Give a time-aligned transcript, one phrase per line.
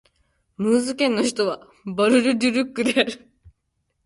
[0.57, 3.29] ムーズ県の県都はバル＝ル＝デュックである